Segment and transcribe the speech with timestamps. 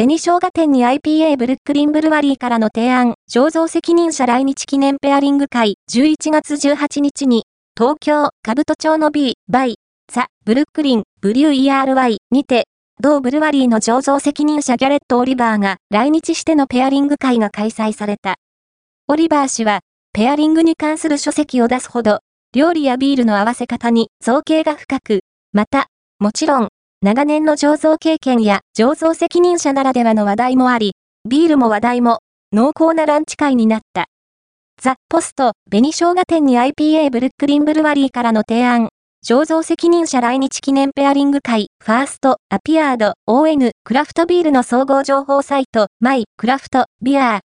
[0.00, 7.44] 紅生姜店に IPA ブルックリンブルワリーからの提案、醸造責任者来日記念ペアリング会11月18日に、
[7.76, 9.74] 東京、兜町の B、バイ、
[10.10, 12.64] ザ・ブルックリン、ブリュー ERY にて、
[12.98, 18.36] 同ブルワリーの醸造責任者ギャレット・オリバーが来日してのペアリング会が開催された。
[19.06, 19.80] オリバー氏は、
[20.14, 22.20] ペアリングに関する書籍を出すほど、
[22.54, 25.20] 料理やビールの合わせ方に造形が深く、
[25.52, 25.88] また、
[26.20, 26.68] もちろん、
[27.02, 30.92] 長年の醸造経験や醸造責任者ならではの話題もあり、
[31.26, 32.18] ビールも話題も、
[32.52, 34.08] 濃厚なランチ会になった。
[34.82, 38.90] ザ・ポスト、紅生姜店に IPA ブルックリンブルワリーからの提案、
[39.26, 47.38] 醸造責任者来日記念ペアリング会、ファースト、アピアード、ON、クラフトビールの総合情報サイト、マイ、クラフト、ビアー、